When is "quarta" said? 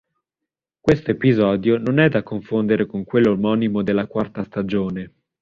4.07-4.43